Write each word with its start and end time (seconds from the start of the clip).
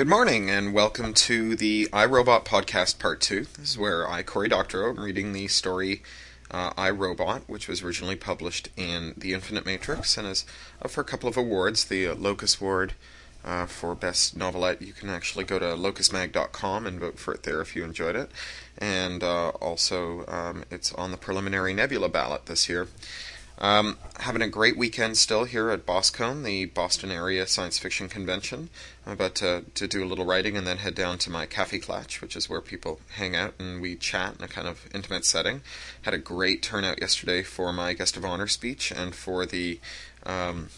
Good 0.00 0.08
morning, 0.08 0.48
and 0.48 0.72
welcome 0.72 1.12
to 1.12 1.54
the 1.54 1.86
iRobot 1.92 2.46
podcast 2.46 2.98
part 2.98 3.20
two. 3.20 3.44
This 3.58 3.72
is 3.72 3.78
where 3.78 4.08
I, 4.08 4.22
Cory 4.22 4.48
Doctorow, 4.48 4.88
am 4.88 5.04
reading 5.04 5.34
the 5.34 5.46
story 5.46 6.02
uh, 6.50 6.72
iRobot, 6.72 7.42
which 7.48 7.68
was 7.68 7.82
originally 7.82 8.16
published 8.16 8.70
in 8.78 9.12
The 9.18 9.34
Infinite 9.34 9.66
Matrix 9.66 10.16
and 10.16 10.26
is 10.26 10.46
up 10.80 10.90
for 10.90 11.02
a 11.02 11.04
couple 11.04 11.28
of 11.28 11.36
awards. 11.36 11.84
The 11.84 12.06
uh, 12.06 12.14
Locus 12.14 12.58
Award 12.58 12.94
uh, 13.44 13.66
for 13.66 13.94
Best 13.94 14.34
Novelette. 14.34 14.80
You 14.80 14.94
can 14.94 15.10
actually 15.10 15.44
go 15.44 15.58
to 15.58 15.66
locusmag.com 15.66 16.86
and 16.86 16.98
vote 16.98 17.18
for 17.18 17.34
it 17.34 17.42
there 17.42 17.60
if 17.60 17.76
you 17.76 17.84
enjoyed 17.84 18.16
it. 18.16 18.30
And 18.78 19.22
uh, 19.22 19.50
also, 19.50 20.24
um, 20.28 20.64
it's 20.70 20.94
on 20.94 21.10
the 21.10 21.18
preliminary 21.18 21.74
Nebula 21.74 22.08
ballot 22.08 22.46
this 22.46 22.70
year. 22.70 22.88
Um, 23.60 23.98
having 24.20 24.40
a 24.40 24.48
great 24.48 24.78
weekend 24.78 25.18
still 25.18 25.44
here 25.44 25.68
at 25.68 25.84
Boskone, 25.84 26.44
the 26.44 26.64
Boston 26.64 27.10
Area 27.10 27.46
Science 27.46 27.78
Fiction 27.78 28.08
Convention. 28.08 28.70
I'm 29.06 29.12
about 29.12 29.34
to, 29.36 29.64
to 29.74 29.86
do 29.86 30.02
a 30.02 30.06
little 30.06 30.24
writing 30.24 30.56
and 30.56 30.66
then 30.66 30.78
head 30.78 30.94
down 30.94 31.18
to 31.18 31.30
my 31.30 31.44
Cafe 31.44 31.78
Klatch, 31.80 32.22
which 32.22 32.36
is 32.36 32.48
where 32.48 32.62
people 32.62 33.00
hang 33.16 33.36
out 33.36 33.52
and 33.58 33.82
we 33.82 33.96
chat 33.96 34.36
in 34.38 34.44
a 34.44 34.48
kind 34.48 34.66
of 34.66 34.88
intimate 34.94 35.26
setting. 35.26 35.60
Had 36.02 36.14
a 36.14 36.18
great 36.18 36.62
turnout 36.62 37.02
yesterday 37.02 37.42
for 37.42 37.70
my 37.70 37.92
guest 37.92 38.16
of 38.16 38.24
honor 38.24 38.46
speech 38.46 38.90
and 38.90 39.14
for 39.14 39.44
the 39.44 39.78
um, 40.24 40.70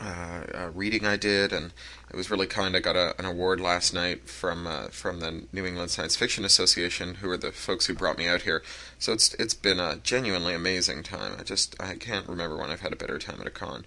uh, 0.00 0.70
reading 0.74 1.04
I 1.04 1.16
did, 1.16 1.52
and 1.52 1.72
it 2.08 2.16
was 2.16 2.30
really 2.30 2.46
kind. 2.46 2.74
I 2.74 2.80
got 2.80 2.96
a, 2.96 3.14
an 3.18 3.24
award 3.24 3.60
last 3.60 3.92
night 3.92 4.28
from 4.28 4.66
uh, 4.66 4.88
from 4.88 5.20
the 5.20 5.44
New 5.52 5.66
England 5.66 5.90
Science 5.90 6.16
Fiction 6.16 6.44
Association, 6.44 7.16
who 7.16 7.30
are 7.30 7.36
the 7.36 7.52
folks 7.52 7.86
who 7.86 7.94
brought 7.94 8.18
me 8.18 8.26
out 8.26 8.42
here. 8.42 8.62
So 8.98 9.12
it's 9.12 9.34
it's 9.34 9.54
been 9.54 9.78
a 9.78 9.96
genuinely 9.96 10.54
amazing 10.54 11.02
time. 11.02 11.32
I 11.38 11.42
just 11.42 11.80
I 11.80 11.94
can't 11.94 12.28
remember 12.28 12.56
when 12.56 12.70
I've 12.70 12.80
had 12.80 12.92
a 12.92 12.96
better 12.96 13.18
time 13.18 13.40
at 13.40 13.46
a 13.46 13.50
con. 13.50 13.84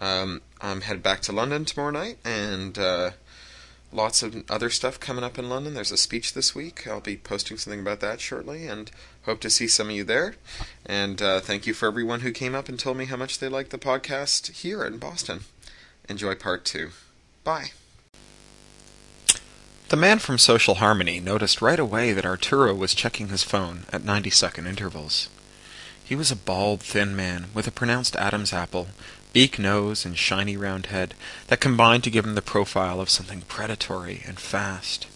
Um, 0.00 0.42
I'm 0.60 0.80
headed 0.80 1.02
back 1.02 1.20
to 1.22 1.32
London 1.32 1.64
tomorrow 1.64 1.92
night, 1.92 2.18
and 2.24 2.76
uh, 2.76 3.10
lots 3.92 4.22
of 4.22 4.44
other 4.50 4.70
stuff 4.70 4.98
coming 4.98 5.24
up 5.24 5.38
in 5.38 5.48
London. 5.48 5.74
There's 5.74 5.92
a 5.92 5.96
speech 5.96 6.34
this 6.34 6.54
week. 6.54 6.86
I'll 6.86 7.00
be 7.00 7.16
posting 7.16 7.56
something 7.56 7.80
about 7.80 8.00
that 8.00 8.20
shortly, 8.20 8.66
and 8.66 8.90
hope 9.22 9.40
to 9.40 9.50
see 9.50 9.68
some 9.68 9.88
of 9.88 9.94
you 9.94 10.04
there. 10.04 10.34
And 10.84 11.22
uh, 11.22 11.40
thank 11.40 11.66
you 11.66 11.74
for 11.74 11.86
everyone 11.86 12.20
who 12.20 12.32
came 12.32 12.54
up 12.54 12.68
and 12.68 12.78
told 12.78 12.96
me 12.96 13.04
how 13.06 13.16
much 13.16 13.38
they 13.38 13.48
liked 13.48 13.70
the 13.70 13.78
podcast 13.78 14.50
here 14.50 14.84
in 14.84 14.98
Boston. 14.98 15.40
Enjoy 16.08 16.34
part 16.34 16.64
two. 16.64 16.90
Bye. 17.44 17.72
The 19.88 19.96
man 19.96 20.18
from 20.18 20.38
Social 20.38 20.76
Harmony 20.76 21.20
noticed 21.20 21.62
right 21.62 21.78
away 21.78 22.12
that 22.12 22.26
Arturo 22.26 22.74
was 22.74 22.94
checking 22.94 23.28
his 23.28 23.42
phone 23.42 23.84
at 23.92 24.04
90 24.04 24.30
second 24.30 24.66
intervals. 24.66 25.28
He 26.02 26.16
was 26.16 26.30
a 26.30 26.36
bald, 26.36 26.80
thin 26.80 27.14
man 27.14 27.46
with 27.54 27.66
a 27.66 27.70
pronounced 27.70 28.16
Adam's 28.16 28.52
apple, 28.52 28.88
beak 29.32 29.58
nose, 29.58 30.04
and 30.04 30.16
shiny 30.18 30.56
round 30.56 30.86
head 30.86 31.14
that 31.46 31.60
combined 31.60 32.04
to 32.04 32.10
give 32.10 32.24
him 32.24 32.34
the 32.34 32.42
profile 32.42 33.00
of 33.00 33.10
something 33.10 33.42
predatory 33.42 34.22
and 34.26 34.38
fast. 34.38 35.06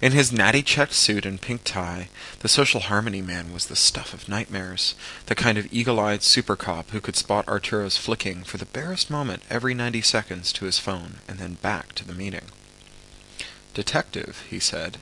In 0.00 0.12
his 0.12 0.32
natty 0.32 0.62
checked 0.62 0.94
suit 0.94 1.26
and 1.26 1.38
pink 1.38 1.62
tie, 1.62 2.08
the 2.38 2.48
social 2.48 2.80
harmony 2.80 3.20
man 3.20 3.52
was 3.52 3.66
the 3.66 3.76
stuff 3.76 4.14
of 4.14 4.30
nightmares, 4.30 4.94
the 5.26 5.34
kind 5.34 5.58
of 5.58 5.70
eagle-eyed 5.70 6.22
super 6.22 6.56
cop 6.56 6.88
who 6.90 7.02
could 7.02 7.16
spot 7.16 7.44
Arturo's 7.46 7.98
flicking 7.98 8.42
for 8.42 8.56
the 8.56 8.64
barest 8.64 9.10
moment 9.10 9.42
every 9.50 9.74
ninety 9.74 10.00
seconds 10.00 10.54
to 10.54 10.64
his 10.64 10.78
phone 10.78 11.16
and 11.28 11.38
then 11.38 11.54
back 11.54 11.92
to 11.94 12.06
the 12.06 12.14
meeting. 12.14 12.46
Detective, 13.74 14.42
he 14.48 14.58
said. 14.58 14.96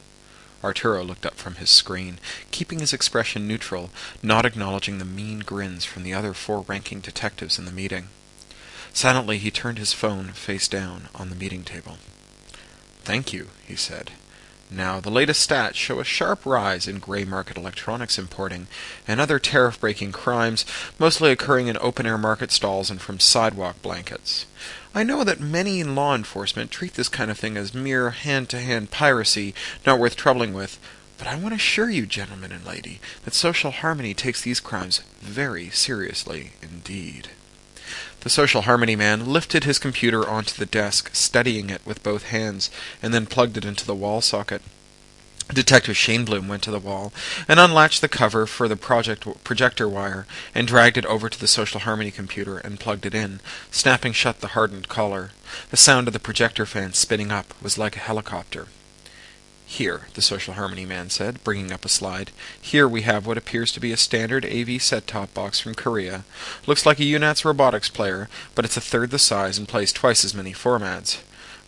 Arturo 0.64 1.04
looked 1.04 1.24
up 1.24 1.34
from 1.34 1.54
his 1.54 1.70
screen, 1.70 2.18
keeping 2.50 2.80
his 2.80 2.92
expression 2.92 3.46
neutral, 3.46 3.90
not 4.20 4.44
acknowledging 4.44 4.98
the 4.98 5.04
mean 5.04 5.38
grins 5.38 5.84
from 5.84 6.02
the 6.02 6.12
other 6.12 6.34
four 6.34 6.62
ranking 6.62 6.98
detectives 6.98 7.56
in 7.56 7.66
the 7.66 7.70
meeting. 7.70 8.08
Silently 8.92 9.38
he 9.38 9.52
turned 9.52 9.78
his 9.78 9.92
phone 9.92 10.32
face 10.32 10.66
down 10.66 11.08
on 11.14 11.30
the 11.30 11.36
meeting 11.36 11.62
table. 11.62 11.98
Thank 13.04 13.32
you, 13.32 13.50
he 13.64 13.76
said. 13.76 14.10
Now, 14.70 15.00
the 15.00 15.10
latest 15.10 15.48
stats 15.48 15.74
show 15.76 15.98
a 15.98 16.04
sharp 16.04 16.44
rise 16.44 16.86
in 16.86 16.98
gray 16.98 17.24
market 17.24 17.56
electronics 17.56 18.18
importing 18.18 18.66
and 19.06 19.18
other 19.18 19.38
tariff 19.38 19.80
breaking 19.80 20.12
crimes, 20.12 20.66
mostly 20.98 21.30
occurring 21.30 21.68
in 21.68 21.78
open 21.78 22.04
air 22.04 22.18
market 22.18 22.52
stalls 22.52 22.90
and 22.90 23.00
from 23.00 23.18
sidewalk 23.18 23.80
blankets. 23.80 24.44
I 24.94 25.04
know 25.04 25.24
that 25.24 25.40
many 25.40 25.80
in 25.80 25.94
law 25.94 26.14
enforcement 26.14 26.70
treat 26.70 26.94
this 26.94 27.08
kind 27.08 27.30
of 27.30 27.38
thing 27.38 27.56
as 27.56 27.72
mere 27.72 28.10
hand 28.10 28.50
to 28.50 28.60
hand 28.60 28.90
piracy, 28.90 29.54
not 29.86 29.98
worth 29.98 30.16
troubling 30.16 30.52
with, 30.52 30.78
but 31.16 31.26
I 31.26 31.36
want 31.36 31.50
to 31.50 31.56
assure 31.56 31.90
you, 31.90 32.04
gentlemen 32.04 32.52
and 32.52 32.64
lady, 32.64 33.00
that 33.24 33.34
social 33.34 33.70
harmony 33.70 34.12
takes 34.12 34.42
these 34.42 34.60
crimes 34.60 35.00
very 35.20 35.70
seriously 35.70 36.52
indeed. 36.62 37.30
The 38.20 38.30
social 38.30 38.62
harmony 38.62 38.96
man 38.96 39.26
lifted 39.26 39.64
his 39.64 39.78
computer 39.78 40.28
onto 40.28 40.54
the 40.54 40.66
desk, 40.66 41.10
steadying 41.12 41.70
it 41.70 41.82
with 41.84 42.02
both 42.02 42.24
hands, 42.24 42.70
and 43.02 43.14
then 43.14 43.26
plugged 43.26 43.56
it 43.56 43.64
into 43.64 43.86
the 43.86 43.94
wall 43.94 44.20
socket. 44.20 44.62
Detective 45.52 45.96
Schoenblum 45.96 46.46
went 46.46 46.62
to 46.64 46.70
the 46.70 46.78
wall 46.78 47.10
and 47.48 47.58
unlatched 47.58 48.02
the 48.02 48.08
cover 48.08 48.46
for 48.46 48.68
the 48.68 48.76
project 48.76 49.26
projector 49.44 49.88
wire 49.88 50.26
and 50.54 50.68
dragged 50.68 50.98
it 50.98 51.06
over 51.06 51.30
to 51.30 51.40
the 51.40 51.46
social 51.46 51.80
harmony 51.80 52.10
computer 52.10 52.58
and 52.58 52.78
plugged 52.78 53.06
it 53.06 53.14
in, 53.14 53.40
snapping 53.70 54.12
shut 54.12 54.40
the 54.40 54.48
hardened 54.48 54.88
collar. 54.88 55.30
The 55.70 55.78
sound 55.78 56.06
of 56.06 56.12
the 56.12 56.20
projector 56.20 56.66
fan 56.66 56.92
spinning 56.92 57.32
up 57.32 57.54
was 57.62 57.78
like 57.78 57.96
a 57.96 58.00
helicopter. 58.00 58.66
Here, 59.70 60.08
the 60.14 60.22
Social 60.22 60.54
Harmony 60.54 60.86
man 60.86 61.10
said, 61.10 61.44
bringing 61.44 61.72
up 61.72 61.84
a 61.84 61.90
slide. 61.90 62.32
Here 62.60 62.88
we 62.88 63.02
have 63.02 63.26
what 63.26 63.36
appears 63.36 63.70
to 63.72 63.80
be 63.80 63.92
a 63.92 63.98
standard 63.98 64.46
AV 64.46 64.80
set-top 64.80 65.34
box 65.34 65.60
from 65.60 65.74
Korea. 65.74 66.24
Looks 66.66 66.86
like 66.86 66.98
a 66.98 67.04
UNATS 67.04 67.44
robotics 67.44 67.90
player, 67.90 68.30
but 68.54 68.64
it's 68.64 68.78
a 68.78 68.80
third 68.80 69.10
the 69.10 69.18
size 69.18 69.58
and 69.58 69.68
plays 69.68 69.92
twice 69.92 70.24
as 70.24 70.34
many 70.34 70.54
formats. 70.54 71.18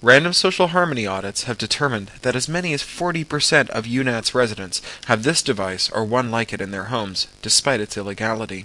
Random 0.00 0.32
social 0.32 0.68
harmony 0.68 1.06
audits 1.06 1.44
have 1.44 1.58
determined 1.58 2.10
that 2.22 2.34
as 2.34 2.48
many 2.48 2.72
as 2.72 2.82
40% 2.82 3.68
of 3.68 3.84
UNATS 3.86 4.34
residents 4.34 4.80
have 5.04 5.22
this 5.22 5.42
device 5.42 5.90
or 5.90 6.02
one 6.02 6.30
like 6.30 6.54
it 6.54 6.62
in 6.62 6.70
their 6.70 6.84
homes, 6.84 7.28
despite 7.42 7.80
its 7.80 7.98
illegality. 7.98 8.64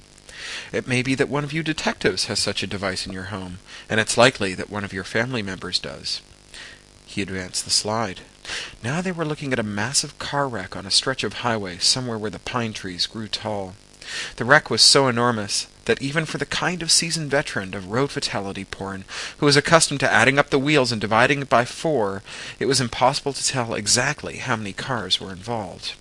It 0.72 0.88
may 0.88 1.04
be 1.04 1.14
that 1.14 1.30
one 1.30 1.44
of 1.44 1.52
you 1.52 1.62
detectives 1.62 2.26
has 2.26 2.40
such 2.40 2.64
a 2.64 2.68
device 2.68 3.06
in 3.06 3.12
your 3.12 3.24
home, 3.24 3.60
and 3.90 4.00
it's 4.00 4.18
likely 4.18 4.56
that 4.56 4.70
one 4.70 4.86
of 4.86 4.94
your 4.94 5.04
family 5.04 5.44
members 5.44 5.78
does. 5.78 6.22
He 7.06 7.22
advanced 7.22 7.66
the 7.66 7.70
slide. 7.70 8.22
Now 8.84 9.02
they 9.02 9.12
were 9.12 9.26
looking 9.26 9.54
at 9.54 9.60
a 9.60 9.64
massive 9.64 10.18
car 10.20 10.48
wreck 10.48 10.76
on 10.76 10.86
a 10.86 10.92
stretch 10.92 11.24
of 11.24 11.34
highway 11.34 11.78
somewhere 11.78 12.18
where 12.18 12.32
the 12.32 12.40
pine 12.40 12.74
trees 12.74 13.08
grew 13.08 13.28
tall. 13.28 13.76
The 14.36 14.46
wreck 14.46 14.70
was 14.70 14.82
so 14.82 15.08
enormous 15.08 15.68
that 15.86 16.02
even 16.02 16.26
for 16.26 16.38
the 16.38 16.46
kind 16.46 16.82
of 16.82 16.92
seasoned 16.92 17.32
veteran 17.32 17.74
of 17.74 17.88
road 17.88 18.12
fatality 18.12 18.66
porn 18.66 19.06
who 19.38 19.46
was 19.46 19.58
accustomed 19.58 20.00
to 20.02 20.12
adding 20.12 20.38
up 20.38 20.50
the 20.50 20.60
wheels 20.60 20.92
and 20.92 21.02
dividing 21.02 21.42
it 21.42 21.50
by 21.50 21.66
four, 21.66 22.22
it 22.60 22.66
was 22.66 22.82
impossible 22.82 23.34
to 23.34 23.44
tell 23.46 23.74
exactly 23.74 24.38
how 24.38 24.56
many 24.56 24.74
cars 24.74 25.20
were 25.20 25.32
involved. 25.32 25.94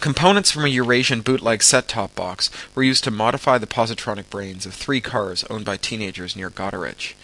Components 0.00 0.50
from 0.50 0.64
a 0.64 0.68
Eurasian 0.68 1.22
bootleg 1.22 1.62
set-top 1.62 2.14
box 2.14 2.50
were 2.74 2.82
used 2.82 3.04
to 3.04 3.10
modify 3.10 3.58
the 3.58 3.66
positronic 3.66 4.30
brains 4.30 4.64
of 4.64 4.72
three 4.72 5.00
cars 5.00 5.44
owned 5.50 5.64
by 5.64 5.76
teenagers 5.76 6.36
near 6.36 6.50
Goderich. 6.50 7.14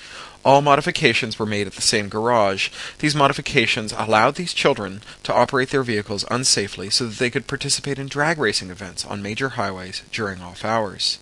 All 0.45 0.61
modifications 0.61 1.39
were 1.39 1.47
made 1.47 1.67
at 1.67 1.73
the 1.73 1.81
same 1.81 2.11
garage. 2.11 2.69
These 2.99 3.15
modifications 3.15 3.95
allowed 3.97 4.35
these 4.35 4.53
children 4.53 5.01
to 5.23 5.33
operate 5.33 5.71
their 5.71 5.83
vehicles 5.83 6.25
unsafely 6.25 6.93
so 6.93 7.07
that 7.07 7.19
they 7.19 7.31
could 7.31 7.47
participate 7.47 7.99
in 7.99 8.09
drag 8.09 8.39
racing 8.39 8.71
events 8.71 9.07
on 9.07 9.23
major 9.23 9.51
highways 9.51 10.03
during 10.13 10.43
off 10.43 10.65
hours. 10.65 11.19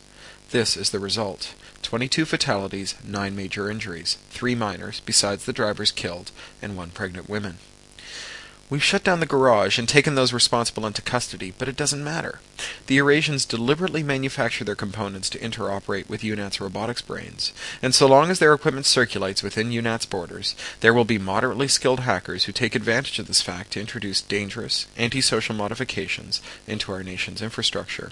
This 0.51 0.77
is 0.77 0.91
the 0.91 0.99
result. 0.99 1.55
22 1.83 2.25
fatalities, 2.25 2.97
9 3.07 3.37
major 3.37 3.71
injuries, 3.71 4.19
3 4.31 4.55
minors, 4.57 5.01
besides 5.01 5.45
the 5.45 5.53
drivers 5.53 5.93
killed, 5.93 6.33
and 6.61 6.77
1 6.77 6.91
pregnant 6.91 7.29
woman. 7.29 7.59
We've 8.73 8.83
shut 8.83 9.05
down 9.05 9.21
the 9.21 9.27
garage 9.27 9.79
and 9.79 9.87
taken 9.87 10.15
those 10.15 10.33
responsible 10.33 10.87
into 10.87 11.03
custody, 11.03 11.53
but 11.59 11.69
it 11.69 11.77
doesn't 11.77 12.03
matter. 12.03 12.41
The 12.87 12.97
Eurasians 12.97 13.47
deliberately 13.47 14.03
manufacture 14.03 14.65
their 14.65 14.75
components 14.75 15.29
to 15.29 15.39
interoperate 15.39 16.09
with 16.09 16.25
UNATS 16.25 16.59
robotics 16.59 17.03
brains, 17.03 17.53
and 17.83 17.95
so 17.95 18.07
long 18.07 18.31
as 18.31 18.39
their 18.39 18.55
equipment 18.55 18.87
circulates 18.87 19.43
within 19.43 19.73
UNAT's 19.73 20.07
borders, 20.07 20.57
there 20.81 20.95
will 20.95 21.05
be 21.05 21.19
moderately 21.19 21.69
skilled 21.69 22.01
hackers 22.01 22.45
who 22.45 22.53
take 22.53 22.75
advantage 22.75 23.19
of 23.19 23.27
this 23.27 23.43
fact 23.43 23.73
to 23.73 23.81
introduce 23.81 24.23
dangerous, 24.23 24.87
antisocial 24.97 25.55
modifications 25.55 26.41
into 26.67 26.93
our 26.93 27.03
nation's 27.03 27.43
infrastructure. 27.43 28.11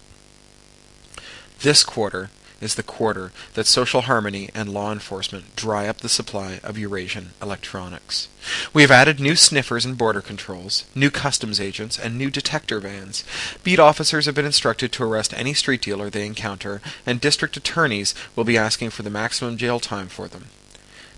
This 1.61 1.83
quarter, 1.83 2.29
is 2.61 2.75
the 2.75 2.83
quarter 2.83 3.33
that 3.55 3.67
social 3.67 4.03
harmony 4.03 4.51
and 4.55 4.73
law 4.73 4.93
enforcement 4.93 5.57
dry 5.57 5.89
up 5.89 5.99
the 5.99 6.09
supply 6.09 6.61
of 6.63 6.79
Eurasian 6.79 7.31
electronics. 7.41 8.29
We 8.73 8.83
have 8.83 8.91
added 8.91 9.21
new 9.21 9.37
sniffers 9.37 9.85
and 9.85 9.97
border 9.97 10.21
controls, 10.21 10.85
new 10.95 11.11
customs 11.11 11.61
agents, 11.61 11.99
and 11.99 12.17
new 12.17 12.31
detector 12.31 12.81
vans. 12.81 13.25
Beat 13.63 13.79
officers 13.79 14.27
have 14.27 14.35
been 14.35 14.45
instructed 14.45 14.93
to 14.93 15.05
arrest 15.05 15.35
any 15.35 15.55
street 15.55 15.83
dealer 15.83 16.11
they 16.11 16.27
encounter, 16.27 16.81
and 17.07 17.21
district 17.21 17.57
attorneys 17.57 18.15
will 18.37 18.45
be 18.45 18.59
asking 18.59 18.91
for 18.91 19.03
the 19.03 19.11
maximum 19.11 19.57
jail 19.57 19.81
time 19.81 20.09
for 20.09 20.29
them. 20.29 20.47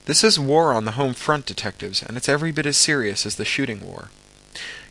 This 0.06 0.24
is 0.24 0.38
war 0.38 0.72
on 0.72 0.84
the 0.84 0.92
home 0.92 1.14
front, 1.14 1.46
detectives, 1.46 2.02
and 2.02 2.16
it's 2.16 2.28
every 2.28 2.50
bit 2.50 2.66
as 2.66 2.76
serious 2.76 3.24
as 3.24 3.36
the 3.36 3.44
shooting 3.44 3.86
war. 3.86 4.10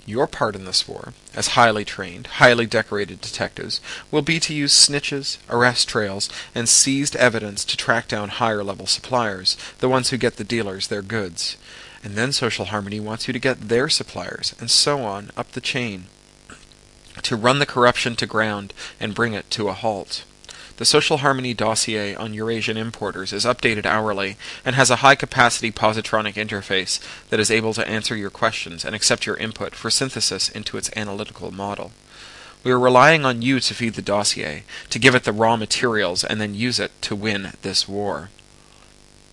Your 0.05 0.25
part 0.25 0.55
in 0.55 0.65
this 0.65 0.87
war, 0.87 1.13
as 1.35 1.49
highly 1.49 1.85
trained, 1.85 2.27
highly 2.27 2.65
decorated 2.65 3.21
detectives, 3.21 3.79
will 4.09 4.23
be 4.23 4.39
to 4.39 4.53
use 4.53 4.73
snitches, 4.73 5.37
arrest 5.49 5.87
trails, 5.87 6.27
and 6.55 6.67
seized 6.67 7.15
evidence 7.15 7.63
to 7.65 7.77
track 7.77 8.07
down 8.07 8.29
higher 8.29 8.63
level 8.63 8.87
suppliers, 8.87 9.55
the 9.77 9.89
ones 9.89 10.09
who 10.09 10.17
get 10.17 10.37
the 10.37 10.43
dealers 10.43 10.87
their 10.87 11.03
goods. 11.03 11.55
And 12.03 12.15
then 12.15 12.31
Social 12.31 12.65
Harmony 12.65 12.99
wants 12.99 13.27
you 13.27 13.33
to 13.33 13.39
get 13.39 13.69
their 13.69 13.89
suppliers, 13.89 14.55
and 14.59 14.71
so 14.71 15.03
on 15.03 15.29
up 15.37 15.51
the 15.51 15.61
chain, 15.61 16.05
to 17.21 17.35
run 17.35 17.59
the 17.59 17.67
corruption 17.67 18.15
to 18.15 18.25
ground 18.25 18.73
and 18.99 19.13
bring 19.13 19.33
it 19.33 19.51
to 19.51 19.69
a 19.69 19.73
halt. 19.73 20.25
The 20.77 20.85
Social 20.85 21.17
Harmony 21.17 21.53
dossier 21.53 22.15
on 22.15 22.33
Eurasian 22.33 22.77
importers 22.77 23.33
is 23.33 23.45
updated 23.45 23.85
hourly 23.85 24.37
and 24.65 24.75
has 24.75 24.89
a 24.89 24.97
high 24.97 25.15
capacity 25.15 25.71
positronic 25.71 26.33
interface 26.33 26.99
that 27.29 27.39
is 27.39 27.51
able 27.51 27.73
to 27.73 27.87
answer 27.87 28.15
your 28.15 28.31
questions 28.31 28.83
and 28.83 28.95
accept 28.95 29.25
your 29.25 29.37
input 29.37 29.75
for 29.75 29.91
synthesis 29.91 30.49
into 30.49 30.77
its 30.77 30.89
analytical 30.95 31.51
model. 31.51 31.91
We 32.63 32.71
are 32.71 32.79
relying 32.79 33.25
on 33.25 33.41
you 33.41 33.59
to 33.59 33.73
feed 33.73 33.93
the 33.93 34.01
dossier, 34.01 34.63
to 34.89 34.99
give 34.99 35.15
it 35.15 35.23
the 35.23 35.33
raw 35.33 35.55
materials, 35.55 36.23
and 36.23 36.39
then 36.39 36.55
use 36.55 36.79
it 36.79 36.91
to 37.03 37.15
win 37.15 37.53
this 37.61 37.87
war. 37.87 38.29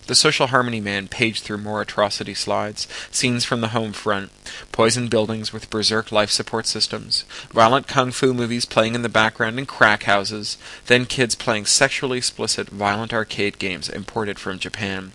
The 0.09 0.15
Social 0.15 0.47
Harmony 0.47 0.81
Man 0.81 1.07
paged 1.07 1.43
through 1.43 1.59
more 1.59 1.83
atrocity 1.83 2.33
slides, 2.33 2.87
scenes 3.11 3.45
from 3.45 3.61
the 3.61 3.67
home 3.77 3.93
front, 3.93 4.31
poisoned 4.71 5.11
buildings 5.11 5.53
with 5.53 5.69
berserk 5.69 6.11
life 6.11 6.31
support 6.31 6.65
systems, 6.65 7.25
violent 7.51 7.87
kung 7.87 8.09
fu 8.09 8.33
movies 8.33 8.65
playing 8.65 8.95
in 8.95 9.03
the 9.03 9.07
background 9.07 9.59
in 9.59 9.67
crack 9.67 10.05
houses, 10.05 10.57
then 10.87 11.05
kids 11.05 11.35
playing 11.35 11.67
sexually 11.67 12.17
explicit, 12.17 12.69
violent 12.69 13.13
arcade 13.13 13.59
games 13.59 13.87
imported 13.87 14.39
from 14.39 14.57
Japan. 14.57 15.11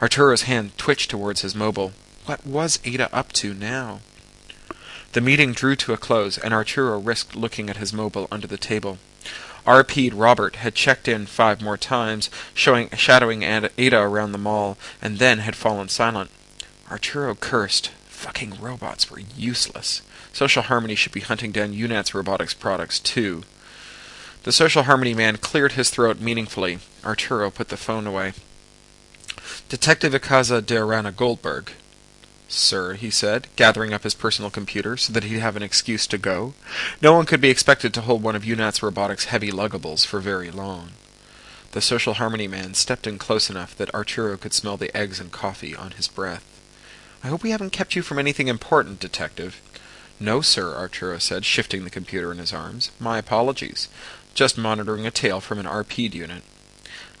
Arturo's 0.00 0.42
hand 0.42 0.78
twitched 0.78 1.10
towards 1.10 1.40
his 1.40 1.56
mobile. 1.56 1.90
What 2.24 2.46
was 2.46 2.78
Ada 2.84 3.12
up 3.12 3.32
to 3.32 3.52
now? 3.52 3.98
The 5.12 5.20
meeting 5.20 5.50
drew 5.50 5.74
to 5.74 5.92
a 5.92 5.96
close, 5.96 6.38
and 6.38 6.54
Arturo 6.54 7.00
risked 7.00 7.34
looking 7.34 7.68
at 7.68 7.78
his 7.78 7.92
mobile 7.92 8.28
under 8.30 8.46
the 8.46 8.58
table. 8.58 8.98
RP'd 9.66 10.12
Robert 10.12 10.56
had 10.56 10.74
checked 10.74 11.08
in 11.08 11.26
five 11.26 11.62
more 11.62 11.76
times, 11.78 12.28
showing 12.52 12.90
shadowing 12.90 13.42
Ada 13.42 13.98
around 13.98 14.32
the 14.32 14.38
mall, 14.38 14.76
and 15.00 15.18
then 15.18 15.38
had 15.38 15.56
fallen 15.56 15.88
silent. 15.88 16.30
Arturo 16.90 17.34
cursed. 17.34 17.88
Fucking 18.08 18.58
robots 18.60 19.10
were 19.10 19.20
useless. 19.36 20.02
Social 20.32 20.62
Harmony 20.62 20.94
should 20.94 21.12
be 21.12 21.20
hunting 21.20 21.52
down 21.52 21.72
UNATS 21.72 22.14
robotics 22.14 22.54
products, 22.54 22.98
too. 22.98 23.42
The 24.44 24.52
Social 24.52 24.82
Harmony 24.82 25.14
man 25.14 25.38
cleared 25.38 25.72
his 25.72 25.90
throat 25.90 26.20
meaningfully. 26.20 26.78
Arturo 27.04 27.50
put 27.50 27.68
the 27.68 27.76
phone 27.76 28.06
away. 28.06 28.34
Detective 29.68 30.12
Icaza 30.12 30.64
de 30.64 30.76
Arana 30.76 31.12
Goldberg, 31.12 31.72
Sir, 32.48 32.94
he 32.94 33.10
said, 33.10 33.48
gathering 33.56 33.92
up 33.92 34.02
his 34.02 34.14
personal 34.14 34.50
computer 34.50 34.96
so 34.96 35.12
that 35.12 35.24
he'd 35.24 35.38
have 35.38 35.56
an 35.56 35.62
excuse 35.62 36.06
to 36.06 36.18
go. 36.18 36.54
No 37.00 37.14
one 37.14 37.26
could 37.26 37.40
be 37.40 37.50
expected 37.50 37.92
to 37.94 38.02
hold 38.02 38.22
one 38.22 38.36
of 38.36 38.44
UNAT's 38.44 38.82
robotics' 38.82 39.26
heavy 39.26 39.50
luggables 39.50 40.06
for 40.06 40.20
very 40.20 40.50
long. 40.50 40.90
The 41.72 41.80
social 41.80 42.14
harmony 42.14 42.46
man 42.46 42.74
stepped 42.74 43.06
in 43.06 43.18
close 43.18 43.50
enough 43.50 43.76
that 43.76 43.92
Arturo 43.92 44.36
could 44.36 44.52
smell 44.52 44.76
the 44.76 44.96
eggs 44.96 45.18
and 45.18 45.32
coffee 45.32 45.74
on 45.74 45.92
his 45.92 46.06
breath. 46.06 46.44
I 47.24 47.28
hope 47.28 47.42
we 47.42 47.50
haven't 47.50 47.70
kept 47.70 47.96
you 47.96 48.02
from 48.02 48.18
anything 48.18 48.48
important, 48.48 49.00
detective. 49.00 49.60
No, 50.20 50.40
sir, 50.40 50.74
Arturo 50.76 51.18
said, 51.18 51.44
shifting 51.44 51.82
the 51.82 51.90
computer 51.90 52.30
in 52.30 52.38
his 52.38 52.52
arms. 52.52 52.92
My 53.00 53.18
apologies. 53.18 53.88
Just 54.34 54.56
monitoring 54.58 55.06
a 55.06 55.10
tail 55.10 55.40
from 55.40 55.58
an 55.58 55.66
RP'd 55.66 56.14
unit. 56.14 56.42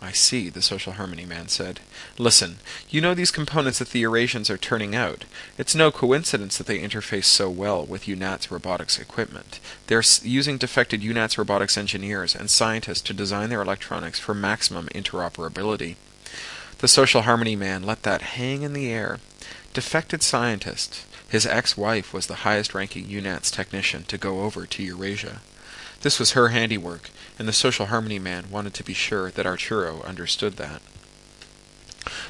I 0.04 0.12
see, 0.12 0.50
the 0.50 0.60
social 0.60 0.92
harmony 0.92 1.24
man 1.24 1.48
said. 1.48 1.80
Listen, 2.18 2.58
you 2.90 3.00
know 3.00 3.14
these 3.14 3.30
components 3.30 3.78
that 3.78 3.88
the 3.88 4.02
Eurasians 4.02 4.50
are 4.50 4.58
turning 4.58 4.94
out. 4.94 5.24
It's 5.56 5.74
no 5.74 5.90
coincidence 5.90 6.58
that 6.58 6.66
they 6.66 6.78
interface 6.78 7.24
so 7.24 7.48
well 7.48 7.86
with 7.86 8.06
UNATS 8.06 8.50
robotics 8.50 8.98
equipment. 8.98 9.60
They're 9.86 10.02
using 10.22 10.58
defected 10.58 11.00
UNATS 11.00 11.38
robotics 11.38 11.78
engineers 11.78 12.34
and 12.36 12.50
scientists 12.50 13.00
to 13.02 13.14
design 13.14 13.48
their 13.48 13.62
electronics 13.62 14.20
for 14.20 14.34
maximum 14.34 14.88
interoperability. 14.88 15.96
The 16.78 16.88
social 16.88 17.22
harmony 17.22 17.56
man 17.56 17.82
let 17.82 18.02
that 18.02 18.20
hang 18.20 18.62
in 18.62 18.74
the 18.74 18.92
air. 18.92 19.20
Defected 19.72 20.22
scientist. 20.22 21.06
His 21.28 21.46
ex-wife 21.46 22.12
was 22.12 22.26
the 22.26 22.44
highest-ranking 22.44 23.08
UNAT's 23.08 23.50
technician 23.50 24.04
to 24.04 24.18
go 24.18 24.42
over 24.42 24.66
to 24.66 24.82
Eurasia. 24.82 25.40
This 26.04 26.18
was 26.18 26.32
her 26.32 26.48
handiwork, 26.48 27.08
and 27.38 27.48
the 27.48 27.52
social 27.54 27.86
harmony 27.86 28.18
man 28.18 28.50
wanted 28.50 28.74
to 28.74 28.84
be 28.84 28.92
sure 28.92 29.30
that 29.30 29.46
Arturo 29.46 30.02
understood 30.02 30.58
that. 30.58 30.82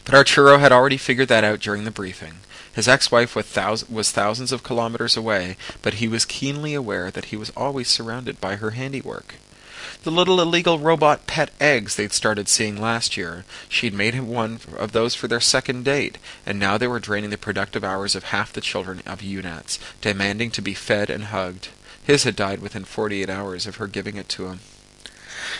But 0.05 0.15
Arturo 0.15 0.59
had 0.59 0.71
already 0.71 0.97
figured 0.97 1.27
that 1.27 1.43
out 1.43 1.59
during 1.59 1.83
the 1.83 1.91
briefing. 1.91 2.35
His 2.73 2.87
ex-wife 2.87 3.35
was, 3.35 3.47
thous- 3.47 3.91
was 3.91 4.13
thousands 4.13 4.53
of 4.53 4.63
kilometers 4.63 5.17
away, 5.17 5.57
but 5.83 5.95
he 5.95 6.07
was 6.07 6.25
keenly 6.25 6.73
aware 6.73 7.11
that 7.11 7.27
he 7.27 7.37
was 7.37 7.51
always 7.57 7.89
surrounded 7.89 8.41
by 8.41 8.55
her 8.55 8.71
handiwork. 8.71 9.35
The 10.05 10.13
little 10.13 10.41
illegal 10.41 10.79
robot 10.79 11.27
pet 11.27 11.51
eggs 11.61 11.97
they'd 11.97 12.13
started 12.13 12.49
seeing 12.49 12.81
last 12.81 13.17
year, 13.17 13.45
she'd 13.69 13.93
made 13.93 14.15
him 14.15 14.29
one 14.29 14.61
of 14.79 14.93
those 14.93 15.17
for 15.17 15.27
their 15.27 15.41
second 15.41 15.85
date, 15.85 16.19
and 16.47 16.61
now 16.61 16.79
they 16.79 16.87
were 16.87 17.01
draining 17.01 17.31
the 17.31 17.37
productive 17.37 17.83
hours 17.83 18.15
of 18.15 18.25
half 18.25 18.53
the 18.53 18.61
children 18.61 19.03
of 19.05 19.21
UNATs, 19.21 19.81
demanding 20.01 20.53
to 20.53 20.63
be 20.63 20.75
fed 20.75 21.11
and 21.11 21.25
hugged. 21.25 21.71
His 22.05 22.25
had 22.25 22.37
died 22.37 22.61
within 22.61 22.85
forty-eight 22.85 23.31
hours 23.31 23.67
of 23.67 23.77
her 23.77 23.87
giving 23.87 24.17
it 24.17 24.29
to 24.31 24.47
him. 24.47 24.61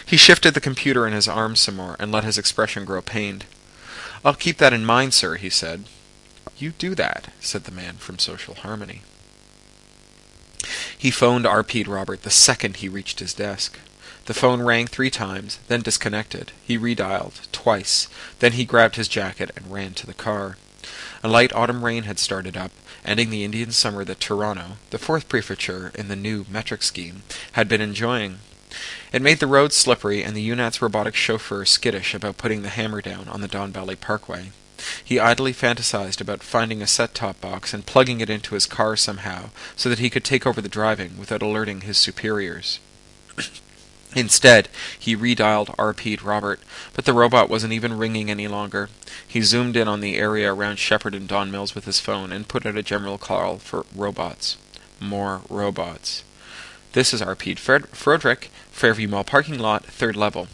He 0.07 0.17
shifted 0.17 0.55
the 0.55 0.61
computer 0.61 1.07
in 1.07 1.13
his 1.13 1.27
arms 1.27 1.61
some 1.61 1.77
more 1.77 1.97
and 1.99 2.13
let 2.13 2.25
his 2.25 2.39
expression 2.39 2.85
grow 2.85 3.01
pained. 3.01 3.47
I'll 4.25 4.35
keep 4.35 4.59
that 4.59 4.73
in 4.73 4.85
mind, 4.85 5.15
sir, 5.15 5.37
he 5.37 5.51
said. 5.51 5.85
You 6.57 6.73
do 6.73 6.95
that, 6.95 7.31
said 7.41 7.65
the 7.65 7.73
man 7.73 7.97
from 7.97 8.19
Social 8.19 8.55
Harmony. 8.55 9.03
He 10.97 11.11
phoned 11.11 11.45
RP'd 11.45 11.89
Robert 11.89 12.23
the 12.23 12.31
second 12.31 12.77
he 12.77 12.89
reached 12.89 13.21
his 13.21 13.35
desk. 13.35 13.79
The 14.27 14.35
phone 14.35 14.63
rang 14.63 14.87
three 14.87 15.11
times, 15.11 15.59
then 15.69 15.83
disconnected. 15.83 16.53
He 16.63 16.79
redialed, 16.79 17.51
twice. 17.53 18.09
Then 18.39 18.53
he 18.53 18.65
grabbed 18.65 18.97
his 18.97 19.09
jacket 19.09 19.51
and 19.57 19.71
ran 19.71 19.93
to 19.95 20.07
the 20.07 20.15
car. 20.15 20.57
A 21.23 21.29
light 21.29 21.53
autumn 21.53 21.85
rain 21.85 22.05
had 22.05 22.19
started 22.19 22.57
up, 22.57 22.71
ending 23.05 23.31
the 23.31 23.45
Indian 23.45 23.71
summer 23.71 24.05
that 24.05 24.21
Toronto, 24.21 24.77
the 24.91 24.99
fourth 24.99 25.29
prefecture 25.29 25.91
in 25.95 26.09
the 26.09 26.17
new 26.17 26.45
metric 26.51 26.83
scheme, 26.83 27.23
had 27.53 27.69
been 27.69 27.81
enjoying. 27.81 28.39
It 29.13 29.23
made 29.23 29.39
the 29.39 29.47
roads 29.47 29.77
slippery 29.77 30.23
and 30.23 30.37
the 30.37 30.51
UNATS 30.51 30.83
robotic 30.83 31.15
chauffeur 31.15 31.65
skittish 31.65 32.15
about 32.15 32.37
putting 32.37 32.63
the 32.63 32.69
hammer 32.71 33.01
down 33.01 33.29
on 33.29 33.41
the 33.41 33.49
Don 33.49 33.73
Valley 33.73 33.97
Parkway. 33.97 34.51
He 35.03 35.21
idly 35.21 35.53
fantasized 35.53 36.21
about 36.21 36.43
finding 36.43 36.83
a 36.83 36.87
set-top 36.87 37.41
box 37.41 37.73
and 37.73 37.87
plugging 37.87 38.21
it 38.21 38.29
into 38.29 38.55
his 38.55 38.67
car 38.67 38.97
somehow 38.97 39.51
so 39.77 39.89
that 39.89 40.01
he 40.01 40.11
could 40.11 40.25
take 40.25 40.47
over 40.47 40.61
the 40.61 40.69
driving 40.69 41.19
without 41.19 41.43
alerting 41.43 41.83
his 41.83 41.97
superiors. 41.97 42.81
Instead, 44.15 44.69
he 44.99 45.17
redialed 45.17 45.75
RP'd 45.77 46.23
Robert, 46.23 46.61
but 46.95 47.05
the 47.05 47.13
robot 47.13 47.51
wasn't 47.51 47.73
even 47.73 47.99
ringing 47.99 48.31
any 48.31 48.47
longer. 48.47 48.89
He 49.27 49.41
zoomed 49.41 49.77
in 49.77 49.89
on 49.89 50.01
the 50.01 50.17
area 50.17 50.53
around 50.53 50.79
Sheppard 50.79 51.15
and 51.15 51.27
Don 51.27 51.51
Mills 51.51 51.75
with 51.75 51.85
his 51.85 52.01
phone 52.01 52.33
and 52.33 52.49
put 52.49 52.65
out 52.65 52.77
a 52.77 52.83
general 52.83 53.19
call 53.19 53.59
for 53.59 53.87
robots. 53.95 54.57
More 55.01 55.43
robots. 55.51 56.23
This 56.93 57.13
is 57.13 57.21
RP'd 57.21 57.59
Fred- 57.59 57.89
Frederick, 57.89 58.51
Fairview 58.71 59.09
Mall 59.09 59.25
parking 59.25 59.59
lot, 59.59 59.85
third 59.85 60.15
level. 60.15 60.47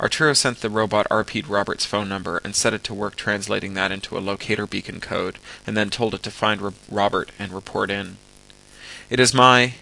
Arturo 0.00 0.32
sent 0.32 0.60
the 0.60 0.70
robot 0.70 1.06
RP'd 1.10 1.46
Robert's 1.46 1.84
phone 1.84 2.08
number 2.08 2.40
and 2.42 2.56
set 2.56 2.74
it 2.74 2.82
to 2.84 2.94
work 2.94 3.14
translating 3.14 3.74
that 3.74 3.92
into 3.92 4.16
a 4.16 4.20
locator 4.20 4.66
beacon 4.66 4.98
code, 4.98 5.38
and 5.66 5.76
then 5.76 5.90
told 5.90 6.14
it 6.14 6.22
to 6.22 6.30
find 6.30 6.74
Robert 6.90 7.30
and 7.38 7.52
report 7.52 7.90
in. 7.90 8.16
It 9.10 9.20
is 9.20 9.34
my 9.34 9.74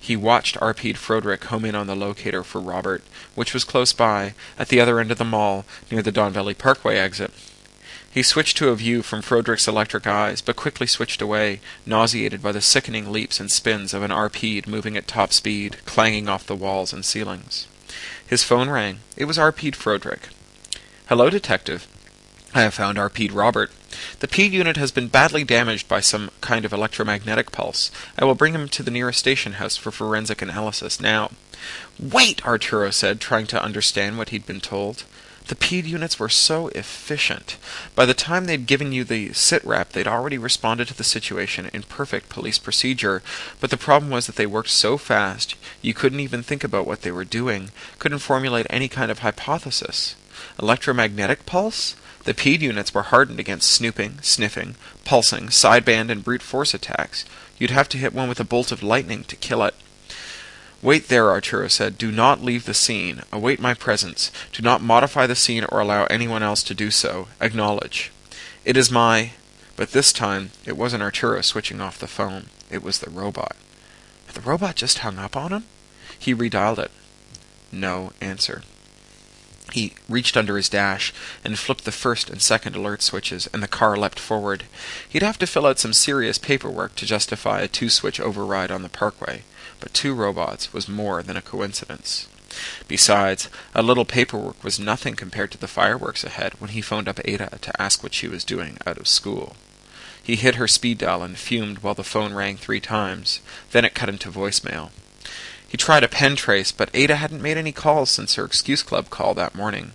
he 0.00 0.16
watched 0.16 0.56
RP'd 0.60 0.98
Frederick 0.98 1.44
home 1.44 1.64
in 1.64 1.74
on 1.74 1.86
the 1.86 1.96
locator 1.96 2.42
for 2.42 2.60
Robert, 2.60 3.02
which 3.34 3.52
was 3.52 3.64
close 3.64 3.92
by, 3.92 4.34
at 4.58 4.68
the 4.68 4.80
other 4.80 5.00
end 5.00 5.10
of 5.10 5.18
the 5.18 5.24
mall, 5.24 5.64
near 5.90 6.02
the 6.02 6.12
Don 6.12 6.32
Valley 6.32 6.54
Parkway 6.54 6.96
exit. 6.96 7.30
He 8.16 8.22
switched 8.22 8.56
to 8.56 8.70
a 8.70 8.76
view 8.76 9.02
from 9.02 9.20
Frederick's 9.20 9.68
electric 9.68 10.06
eyes, 10.06 10.40
but 10.40 10.56
quickly 10.56 10.86
switched 10.86 11.20
away, 11.20 11.60
nauseated 11.84 12.42
by 12.42 12.52
the 12.52 12.62
sickening 12.62 13.12
leaps 13.12 13.40
and 13.40 13.50
spins 13.50 13.92
of 13.92 14.02
an 14.02 14.10
RP'd 14.10 14.66
moving 14.66 14.96
at 14.96 15.06
top 15.06 15.34
speed, 15.34 15.76
clanging 15.84 16.26
off 16.26 16.46
the 16.46 16.56
walls 16.56 16.94
and 16.94 17.04
ceilings. 17.04 17.66
His 18.26 18.42
phone 18.42 18.70
rang. 18.70 19.00
It 19.18 19.26
was 19.26 19.36
RP'd 19.36 19.76
Frederick. 19.76 20.28
Hello, 21.08 21.28
detective. 21.28 21.86
I 22.54 22.62
have 22.62 22.72
found 22.72 22.96
RP'd 22.96 23.32
Robert. 23.32 23.70
The 24.20 24.28
P 24.28 24.46
unit 24.46 24.76
has 24.76 24.90
been 24.90 25.08
badly 25.08 25.44
damaged 25.44 25.88
by 25.88 26.00
some 26.00 26.30
kind 26.40 26.64
of 26.64 26.72
electromagnetic 26.72 27.52
pulse. 27.52 27.90
I 28.18 28.24
will 28.24 28.34
bring 28.34 28.54
him 28.54 28.68
to 28.68 28.82
the 28.82 28.90
nearest 28.90 29.18
station 29.18 29.54
house 29.54 29.76
for 29.76 29.90
forensic 29.90 30.42
analysis 30.42 31.00
now. 31.00 31.30
Wait, 31.98 32.44
Arturo 32.46 32.90
said, 32.90 33.20
trying 33.20 33.46
to 33.48 33.62
understand 33.62 34.18
what 34.18 34.30
he'd 34.30 34.46
been 34.46 34.60
told. 34.60 35.04
The 35.48 35.54
P 35.54 35.78
units 35.78 36.18
were 36.18 36.28
so 36.28 36.68
efficient. 36.68 37.56
By 37.94 38.04
the 38.04 38.14
time 38.14 38.46
they'd 38.46 38.66
given 38.66 38.90
you 38.90 39.04
the 39.04 39.32
sit 39.32 39.64
rep, 39.64 39.92
they'd 39.92 40.08
already 40.08 40.38
responded 40.38 40.88
to 40.88 40.96
the 40.96 41.04
situation 41.04 41.70
in 41.72 41.84
perfect 41.84 42.28
police 42.28 42.58
procedure, 42.58 43.22
but 43.60 43.70
the 43.70 43.76
problem 43.76 44.10
was 44.10 44.26
that 44.26 44.34
they 44.34 44.46
worked 44.46 44.70
so 44.70 44.98
fast 44.98 45.54
you 45.82 45.94
couldn't 45.94 46.18
even 46.18 46.42
think 46.42 46.64
about 46.64 46.86
what 46.86 47.02
they 47.02 47.12
were 47.12 47.24
doing, 47.24 47.70
couldn't 48.00 48.18
formulate 48.18 48.66
any 48.70 48.88
kind 48.88 49.08
of 49.08 49.20
hypothesis. 49.20 50.16
Electromagnetic 50.60 51.46
pulse? 51.46 51.94
The 52.26 52.34
PED 52.34 52.60
units 52.60 52.92
were 52.92 53.02
hardened 53.02 53.38
against 53.38 53.70
snooping, 53.70 54.18
sniffing, 54.20 54.74
pulsing, 55.04 55.46
sideband, 55.46 56.10
and 56.10 56.24
brute 56.24 56.42
force 56.42 56.74
attacks. 56.74 57.24
You'd 57.56 57.70
have 57.70 57.88
to 57.90 57.98
hit 57.98 58.12
one 58.12 58.28
with 58.28 58.40
a 58.40 58.44
bolt 58.44 58.72
of 58.72 58.82
lightning 58.82 59.22
to 59.24 59.36
kill 59.36 59.62
it. 59.62 59.76
Wait 60.82 61.06
there, 61.06 61.30
Arturo 61.30 61.68
said. 61.68 61.96
Do 61.96 62.10
not 62.10 62.42
leave 62.42 62.64
the 62.64 62.74
scene. 62.74 63.22
Await 63.30 63.60
my 63.60 63.74
presence. 63.74 64.32
Do 64.50 64.60
not 64.60 64.82
modify 64.82 65.28
the 65.28 65.36
scene 65.36 65.64
or 65.68 65.78
allow 65.78 66.06
anyone 66.06 66.42
else 66.42 66.64
to 66.64 66.74
do 66.74 66.90
so. 66.90 67.28
Acknowledge. 67.40 68.10
It 68.64 68.76
is 68.76 68.90
my... 68.90 69.30
But 69.76 69.92
this 69.92 70.12
time, 70.12 70.50
it 70.64 70.76
wasn't 70.76 71.04
Arturo 71.04 71.42
switching 71.42 71.80
off 71.80 72.00
the 72.00 72.08
phone. 72.08 72.46
It 72.72 72.82
was 72.82 72.98
the 72.98 73.10
robot. 73.10 73.54
Had 74.26 74.34
the 74.34 74.40
robot 74.40 74.74
just 74.74 74.98
hung 74.98 75.18
up 75.18 75.36
on 75.36 75.52
him? 75.52 75.64
He 76.18 76.34
redialed 76.34 76.78
it. 76.78 76.90
No 77.70 78.12
answer. 78.20 78.62
He 79.76 79.92
reached 80.08 80.38
under 80.38 80.56
his 80.56 80.70
dash 80.70 81.12
and 81.44 81.58
flipped 81.58 81.84
the 81.84 81.92
first 81.92 82.30
and 82.30 82.40
second 82.40 82.74
alert 82.76 83.02
switches, 83.02 83.46
and 83.48 83.62
the 83.62 83.68
car 83.68 83.94
leapt 83.94 84.18
forward. 84.18 84.64
He'd 85.06 85.20
have 85.22 85.38
to 85.40 85.46
fill 85.46 85.66
out 85.66 85.78
some 85.78 85.92
serious 85.92 86.38
paperwork 86.38 86.96
to 86.96 87.04
justify 87.04 87.60
a 87.60 87.68
two 87.68 87.90
switch 87.90 88.18
override 88.18 88.70
on 88.70 88.80
the 88.80 88.88
parkway, 88.88 89.42
but 89.78 89.92
two 89.92 90.14
robots 90.14 90.72
was 90.72 90.88
more 90.88 91.22
than 91.22 91.36
a 91.36 91.42
coincidence. 91.42 92.26
Besides, 92.88 93.50
a 93.74 93.82
little 93.82 94.06
paperwork 94.06 94.64
was 94.64 94.80
nothing 94.80 95.14
compared 95.14 95.50
to 95.50 95.58
the 95.58 95.68
fireworks 95.68 96.24
ahead 96.24 96.54
when 96.58 96.70
he 96.70 96.80
phoned 96.80 97.06
up 97.06 97.20
Ada 97.26 97.58
to 97.60 97.82
ask 97.82 98.02
what 98.02 98.14
she 98.14 98.28
was 98.28 98.44
doing 98.44 98.78
out 98.86 98.96
of 98.96 99.06
school. 99.06 99.56
He 100.22 100.36
hit 100.36 100.54
her 100.54 100.66
speed 100.66 100.96
dial 100.96 101.22
and 101.22 101.36
fumed 101.36 101.80
while 101.80 101.92
the 101.92 102.02
phone 102.02 102.32
rang 102.32 102.56
three 102.56 102.80
times. 102.80 103.40
Then 103.72 103.84
it 103.84 103.94
cut 103.94 104.08
into 104.08 104.30
voicemail. 104.30 104.88
He 105.68 105.76
tried 105.76 106.04
a 106.04 106.08
pen 106.08 106.36
trace, 106.36 106.72
but 106.72 106.90
Ada 106.94 107.16
hadn't 107.16 107.42
made 107.42 107.56
any 107.56 107.72
calls 107.72 108.10
since 108.10 108.34
her 108.34 108.44
Excuse 108.44 108.82
Club 108.82 109.10
call 109.10 109.34
that 109.34 109.54
morning. 109.54 109.92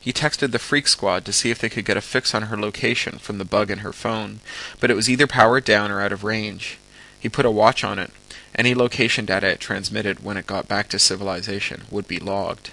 He 0.00 0.12
texted 0.14 0.50
the 0.50 0.58
Freak 0.58 0.88
Squad 0.88 1.26
to 1.26 1.32
see 1.32 1.50
if 1.50 1.58
they 1.58 1.68
could 1.68 1.84
get 1.84 1.98
a 1.98 2.00
fix 2.00 2.34
on 2.34 2.44
her 2.44 2.56
location 2.56 3.18
from 3.18 3.36
the 3.36 3.44
bug 3.44 3.70
in 3.70 3.80
her 3.80 3.92
phone, 3.92 4.40
but 4.80 4.90
it 4.90 4.94
was 4.94 5.10
either 5.10 5.26
powered 5.26 5.64
down 5.64 5.90
or 5.90 6.00
out 6.00 6.12
of 6.12 6.24
range. 6.24 6.78
He 7.18 7.28
put 7.28 7.44
a 7.44 7.50
watch 7.50 7.84
on 7.84 7.98
it. 7.98 8.10
Any 8.54 8.74
location 8.74 9.26
data 9.26 9.48
it 9.48 9.60
transmitted 9.60 10.24
when 10.24 10.38
it 10.38 10.46
got 10.46 10.68
back 10.68 10.88
to 10.88 10.98
civilization 10.98 11.82
would 11.90 12.08
be 12.08 12.18
logged. 12.18 12.70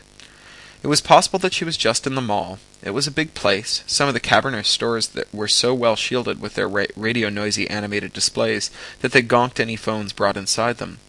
It 0.83 0.87
was 0.87 1.01
possible 1.01 1.39
that 1.39 1.53
she 1.53 1.65
was 1.65 1.75
just 1.75 2.07
in 2.07 2.15
the 2.15 2.21
mall. 2.21 2.59
It 2.81 2.91
was 2.91 3.07
a 3.07 3.11
big 3.11 3.33
place, 3.33 3.83
some 3.87 4.07
of 4.07 4.13
the 4.13 4.19
cavernous 4.19 4.69
stores 4.69 5.09
that 5.09 5.33
were 5.33 5.47
so 5.47 5.73
well 5.73 5.95
shielded 5.95 6.39
with 6.39 6.53
their 6.53 6.69
ra- 6.69 6.85
radio 6.95 7.29
noisy 7.29 7.69
animated 7.69 8.13
displays 8.13 8.71
that 9.01 9.11
they 9.11 9.21
gonked 9.21 9.59
any 9.59 9.75
phones 9.75 10.13
brought 10.13 10.37
inside 10.37 10.77
them. 10.77 10.99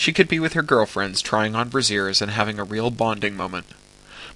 She 0.00 0.14
could 0.14 0.28
be 0.28 0.40
with 0.40 0.54
her 0.54 0.62
girlfriends, 0.62 1.20
trying 1.20 1.54
on 1.54 1.68
brasiers 1.68 2.22
and 2.22 2.30
having 2.30 2.58
a 2.58 2.64
real 2.64 2.90
bonding 2.90 3.36
moment. 3.36 3.66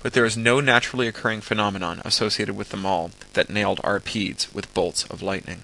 But 0.02 0.12
there 0.12 0.26
is 0.26 0.36
no 0.36 0.60
naturally 0.60 1.08
occurring 1.08 1.40
phenomenon 1.40 2.02
associated 2.04 2.54
with 2.54 2.68
the 2.68 2.76
mall 2.76 3.12
that 3.32 3.48
nailed 3.48 3.80
RP'ds 3.80 4.52
with 4.52 4.74
bolts 4.74 5.04
of 5.04 5.22
lightning. 5.22 5.62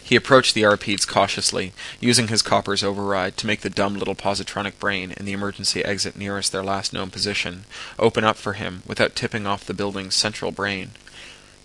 He 0.00 0.14
approached 0.14 0.54
the 0.54 0.62
RP'ds 0.62 1.08
cautiously, 1.08 1.72
using 1.98 2.28
his 2.28 2.40
copper's 2.40 2.84
override 2.84 3.36
to 3.38 3.48
make 3.48 3.62
the 3.62 3.68
dumb 3.68 3.96
little 3.96 4.14
positronic 4.14 4.78
brain 4.78 5.12
in 5.16 5.24
the 5.24 5.32
emergency 5.32 5.84
exit 5.84 6.14
nearest 6.14 6.52
their 6.52 6.62
last 6.62 6.92
known 6.92 7.10
position 7.10 7.64
open 7.98 8.22
up 8.22 8.36
for 8.36 8.52
him 8.52 8.84
without 8.86 9.16
tipping 9.16 9.44
off 9.44 9.64
the 9.64 9.74
building's 9.74 10.14
central 10.14 10.52
brain. 10.52 10.92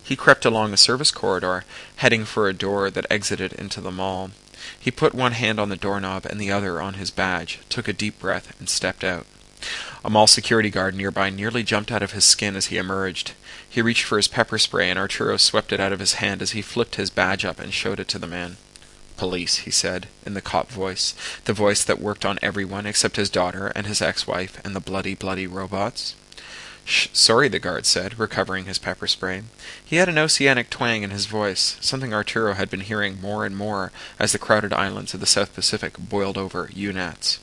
He 0.02 0.16
crept 0.16 0.44
along 0.44 0.72
a 0.72 0.78
service 0.78 1.12
corridor, 1.12 1.64
heading 1.98 2.24
for 2.24 2.48
a 2.48 2.52
door 2.52 2.90
that 2.90 3.06
exited 3.08 3.52
into 3.52 3.80
the 3.80 3.92
mall. 3.92 4.32
He 4.78 4.90
put 4.90 5.14
one 5.14 5.32
hand 5.32 5.58
on 5.58 5.68
the 5.68 5.76
doorknob 5.76 6.26
and 6.26 6.40
the 6.40 6.50
other 6.50 6.80
on 6.80 6.94
his 6.94 7.10
badge, 7.10 7.60
took 7.68 7.88
a 7.88 7.92
deep 7.92 8.18
breath, 8.18 8.58
and 8.58 8.68
stepped 8.68 9.04
out. 9.04 9.26
A 10.04 10.10
mall 10.10 10.26
security 10.26 10.70
guard 10.70 10.94
nearby 10.94 11.30
nearly 11.30 11.62
jumped 11.62 11.90
out 11.90 12.02
of 12.02 12.12
his 12.12 12.24
skin 12.24 12.54
as 12.54 12.66
he 12.66 12.76
emerged. 12.76 13.32
He 13.68 13.82
reached 13.82 14.04
for 14.04 14.16
his 14.16 14.28
pepper 14.28 14.58
spray, 14.58 14.88
and 14.88 14.98
Arturo 14.98 15.36
swept 15.36 15.72
it 15.72 15.80
out 15.80 15.92
of 15.92 16.00
his 16.00 16.14
hand 16.14 16.42
as 16.42 16.52
he 16.52 16.62
flipped 16.62 16.94
his 16.94 17.10
badge 17.10 17.44
up 17.44 17.58
and 17.58 17.74
showed 17.74 17.98
it 17.98 18.08
to 18.08 18.18
the 18.18 18.26
man. 18.26 18.56
Police, 19.16 19.58
he 19.58 19.70
said, 19.72 20.06
in 20.24 20.34
the 20.34 20.40
cop 20.40 20.70
voice, 20.70 21.12
the 21.44 21.52
voice 21.52 21.82
that 21.82 22.00
worked 22.00 22.24
on 22.24 22.38
everyone 22.40 22.86
except 22.86 23.16
his 23.16 23.28
daughter 23.28 23.72
and 23.74 23.86
his 23.86 24.00
ex-wife 24.00 24.64
and 24.64 24.76
the 24.76 24.80
bloody, 24.80 25.16
bloody 25.16 25.48
robots. 25.48 26.14
Shh, 26.88 27.08
sorry, 27.12 27.48
the 27.48 27.58
guard 27.58 27.84
said, 27.84 28.18
recovering 28.18 28.64
his 28.64 28.78
pepper 28.78 29.06
spray. 29.06 29.42
He 29.84 29.96
had 29.96 30.08
an 30.08 30.16
oceanic 30.16 30.70
twang 30.70 31.02
in 31.02 31.10
his 31.10 31.26
voice, 31.26 31.76
something 31.82 32.14
Arturo 32.14 32.54
had 32.54 32.70
been 32.70 32.80
hearing 32.80 33.20
more 33.20 33.44
and 33.44 33.54
more 33.54 33.92
as 34.18 34.32
the 34.32 34.38
crowded 34.38 34.72
islands 34.72 35.12
of 35.12 35.20
the 35.20 35.26
South 35.26 35.54
Pacific 35.54 35.98
boiled 35.98 36.38
over 36.38 36.70
UNATs. 36.74 37.40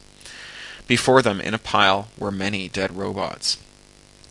Before 0.88 1.22
them, 1.22 1.40
in 1.40 1.54
a 1.54 1.60
pile, 1.60 2.08
were 2.18 2.32
many 2.32 2.68
dead 2.68 2.98
robots. 2.98 3.60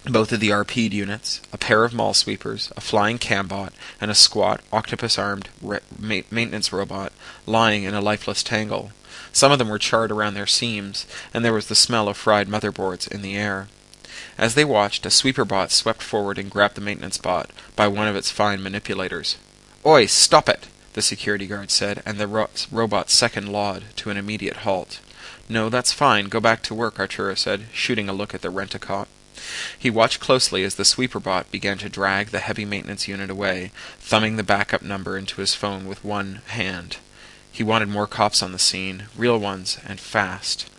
Both 0.05 0.33
of 0.33 0.41
the 0.41 0.51
RP'd 0.51 0.93
units, 0.93 1.41
a 1.53 1.59
pair 1.59 1.85
of 1.85 1.95
mall 1.95 2.13
sweepers, 2.13 2.73
a 2.77 2.81
flying 2.81 3.19
cambot, 3.19 3.73
and 4.01 4.11
a 4.11 4.17
squat, 4.17 4.63
octopus-armed 4.73 5.49
re- 5.63 5.79
ma- 5.97 6.23
maintenance 6.33 6.73
robot 6.73 7.13
lying 7.47 7.85
in 7.85 7.95
a 7.95 8.01
lifeless 8.01 8.43
tangle. 8.43 8.91
Some 9.33 9.53
of 9.53 9.61
them 9.61 9.69
were 9.69 9.79
charred 9.79 10.11
around 10.11 10.35
their 10.35 10.49
seams, 10.49 11.07
and 11.33 11.45
there 11.45 11.53
was 11.53 11.69
the 11.69 11.77
smell 11.77 12.09
of 12.09 12.17
fried 12.17 12.49
motherboards 12.49 13.07
in 13.07 13.23
the 13.23 13.37
air. 13.37 13.69
As 14.37 14.55
they 14.55 14.65
watched, 14.65 15.07
a 15.07 15.11
sweeper 15.11 15.45
bot 15.45 15.71
swept 15.71 16.03
forward 16.03 16.39
and 16.39 16.51
grabbed 16.51 16.75
the 16.75 16.81
maintenance 16.81 17.19
bot 17.19 17.51
by 17.77 17.87
one 17.89 18.09
of 18.09 18.17
its 18.17 18.31
fine 18.31 18.63
manipulators. 18.63 19.37
Oi, 19.87 20.07
stop 20.07 20.49
it! 20.49 20.67
the 20.95 21.03
security 21.03 21.47
guard 21.47 21.71
said, 21.71 22.03
and 22.07 22.19
the 22.19 22.29
ro- 22.29 22.49
robot 22.71 23.11
second 23.11 23.49
lawed 23.49 23.85
to 23.97 24.11
an 24.11 24.17
immediate 24.17 24.59
halt. 24.59 25.01
No, 25.49 25.69
that's 25.69 25.93
fine. 25.93 26.29
Go 26.29 26.41
back 26.41 26.63
to 26.63 26.75
work, 26.75 26.99
Arturo 26.99 27.35
said, 27.35 27.67
shooting 27.73 28.09
a 28.09 28.13
look 28.13 28.33
at 28.35 28.43
the 28.43 28.51
rent-a-cot. 28.51 29.09
He 29.79 29.91
watched 29.91 30.21
closely 30.21 30.65
as 30.65 30.77
the 30.77 30.85
sweeper 30.85 31.21
bot 31.21 31.51
began 31.51 31.79
to 31.79 31.89
drag 31.89 32.29
the 32.29 32.39
heavy 32.39 32.65
maintenance 32.65 33.09
unit 33.09 33.29
away, 33.29 33.73
thumbing 33.99 34.37
the 34.37 34.43
backup 34.43 34.83
number 34.83 35.19
into 35.19 35.41
his 35.41 35.55
phone 35.55 35.87
with 35.87 36.05
one 36.05 36.41
hand. 36.47 36.99
He 37.51 37.63
wanted 37.63 37.89
more 37.89 38.07
cops 38.07 38.43
on 38.43 38.53
the 38.53 38.59
scene, 38.59 39.05
real 39.17 39.39
ones, 39.39 39.79
and 39.87 40.01
fast. 40.01 40.71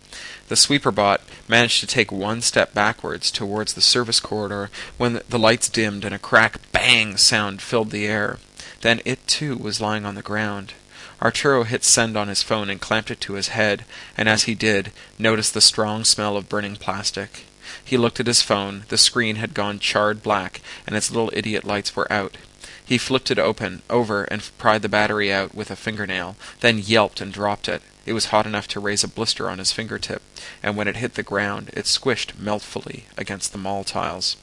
The 0.48 0.56
sweeper 0.56 0.92
bot 0.92 1.22
managed 1.48 1.80
to 1.80 1.86
take 1.86 2.12
one 2.12 2.40
step 2.40 2.72
backwards 2.72 3.30
towards 3.30 3.72
the 3.72 3.80
service 3.80 4.20
corridor 4.20 4.70
when 4.96 5.20
the 5.28 5.38
lights 5.38 5.68
dimmed 5.68 6.04
and 6.04 6.14
a 6.14 6.18
crack 6.18 6.60
bang 6.72 7.16
sound 7.16 7.60
filled 7.60 7.90
the 7.90 8.06
air. 8.06 8.38
Then 8.82 9.00
it 9.04 9.26
too 9.26 9.56
was 9.56 9.80
lying 9.80 10.04
on 10.04 10.14
the 10.14 10.22
ground. 10.22 10.74
Arturo 11.20 11.64
hit 11.64 11.82
send 11.82 12.16
on 12.16 12.28
his 12.28 12.42
phone 12.42 12.70
and 12.70 12.80
clamped 12.80 13.10
it 13.10 13.20
to 13.22 13.32
his 13.32 13.48
head, 13.48 13.84
and 14.16 14.28
as 14.28 14.44
he 14.44 14.54
did, 14.54 14.92
noticed 15.18 15.54
the 15.54 15.60
strong 15.60 16.04
smell 16.04 16.36
of 16.36 16.48
burning 16.48 16.76
plastic. 16.76 17.46
He 17.84 17.96
looked 17.96 18.20
at 18.20 18.26
his 18.26 18.42
phone. 18.42 18.84
The 18.88 18.98
screen 18.98 19.36
had 19.36 19.54
gone 19.54 19.78
charred 19.78 20.22
black, 20.22 20.60
and 20.86 20.94
its 20.94 21.10
little 21.10 21.32
idiot 21.32 21.64
lights 21.64 21.96
were 21.96 22.10
out. 22.12 22.36
He 22.84 22.98
flipped 22.98 23.30
it 23.30 23.38
open, 23.38 23.82
over, 23.90 24.24
and 24.24 24.48
pried 24.58 24.82
the 24.82 24.88
battery 24.88 25.32
out 25.32 25.54
with 25.54 25.70
a 25.70 25.76
fingernail, 25.76 26.36
then 26.60 26.78
yelped 26.78 27.20
and 27.20 27.32
dropped 27.32 27.68
it. 27.68 27.82
It 28.06 28.12
was 28.12 28.26
hot 28.26 28.46
enough 28.46 28.68
to 28.68 28.80
raise 28.80 29.04
a 29.04 29.08
blister 29.08 29.50
on 29.50 29.58
his 29.58 29.72
fingertip, 29.72 30.22
and 30.62 30.76
when 30.76 30.88
it 30.88 30.96
hit 30.96 31.14
the 31.14 31.22
ground, 31.22 31.70
it 31.74 31.86
squished 31.86 32.38
meltfully 32.38 33.04
against 33.18 33.52
the 33.52 33.58
mall 33.58 33.84
tiles. 33.84 34.36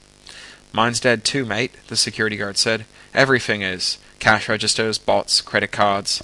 Mine's 0.74 1.00
dead 1.00 1.24
too, 1.24 1.46
mate, 1.46 1.72
the 1.88 1.96
security 1.96 2.36
guard 2.36 2.58
said. 2.58 2.86
Everything 3.14 3.62
is. 3.62 4.00
Cash 4.20 4.50
registers, 4.50 4.98
bots, 4.98 5.40
credit 5.40 5.72
cards. 5.72 6.22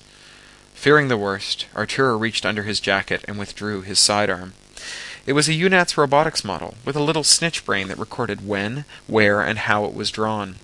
Fearing 0.74 1.08
the 1.08 1.18
worst, 1.18 1.68
Arturo 1.76 2.18
reached 2.18 2.46
under 2.46 2.64
his 2.64 2.80
jacket 2.80 3.24
and 3.28 3.38
withdrew 3.38 3.82
his 3.82 4.00
sidearm. 4.00 4.54
It 5.26 5.34
was 5.34 5.48
a 5.48 5.54
UNATS 5.54 5.98
robotics 5.98 6.44
model, 6.44 6.76
with 6.84 6.96
a 6.96 7.04
little 7.04 7.24
snitch 7.24 7.64
brain 7.64 7.90
that 7.90 8.00
recorded 8.00 8.48
when, 8.48 8.86
where, 9.06 9.42
and 9.42 9.60
how 9.60 9.86
it 9.86 9.94
was 9.94 10.10
drawn. 10.10 10.56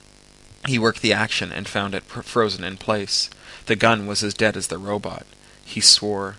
He 0.67 0.79
worked 0.79 1.01
the 1.01 1.13
action 1.13 1.51
and 1.51 1.67
found 1.67 1.93
it 1.93 2.07
pr- 2.07 2.21
frozen 2.21 2.63
in 2.63 2.77
place. 2.77 3.29
The 3.67 3.75
gun 3.75 4.07
was 4.07 4.23
as 4.23 4.33
dead 4.33 4.57
as 4.57 4.67
the 4.67 4.79
robot. 4.79 5.25
He 5.63 5.81
swore. 5.81 6.37